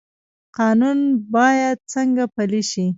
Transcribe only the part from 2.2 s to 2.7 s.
پلی